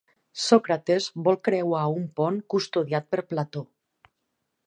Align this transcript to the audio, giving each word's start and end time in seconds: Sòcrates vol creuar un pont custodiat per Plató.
Sòcrates 0.43 1.09
vol 1.27 1.37
creuar 1.49 1.83
un 1.99 2.07
pont 2.21 2.41
custodiat 2.53 3.09
per 3.13 3.23
Plató. 3.35 3.63